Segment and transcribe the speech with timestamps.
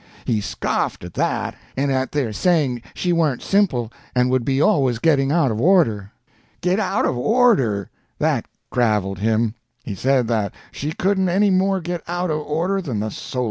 [0.25, 4.97] He scoffed at that, and at their saying she warn't simple and would be always
[4.97, 6.11] getting out of order.
[6.61, 7.91] Get out of order!
[8.17, 9.53] That graveled him;
[9.83, 13.39] he said that she couldn't any more get out of order than the solar sister.